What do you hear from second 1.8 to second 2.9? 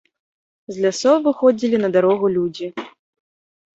на дарогу людзі.